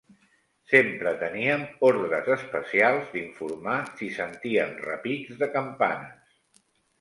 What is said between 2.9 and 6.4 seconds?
d'informar si sentíem repics de campanes